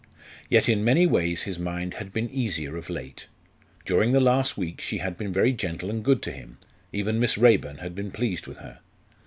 [0.49, 3.27] Yet in many ways his mind had been easier of late.
[3.85, 6.57] During the last week she had been very gentle and good to him
[6.91, 8.79] even Miss Raeburn had been pleased with her.